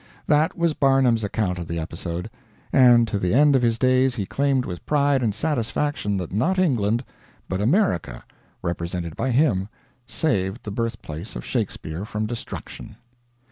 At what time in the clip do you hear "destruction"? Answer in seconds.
12.25-12.95